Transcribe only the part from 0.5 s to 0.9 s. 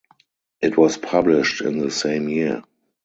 It